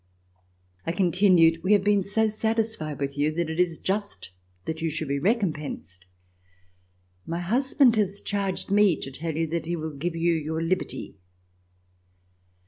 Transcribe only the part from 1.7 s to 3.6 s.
have been so satisfied with you that it